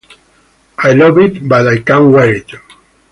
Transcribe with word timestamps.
I 0.79 0.93
love 0.93 1.19
it, 1.19 1.47
but 1.47 1.67
I 1.67 1.77
can’t 1.77 2.11
wear 2.11 2.33
it. 2.33 2.49